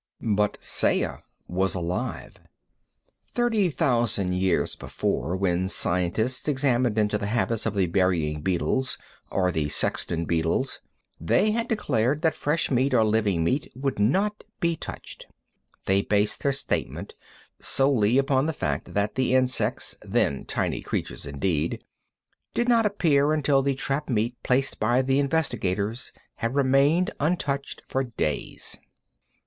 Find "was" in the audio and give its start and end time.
1.47-1.75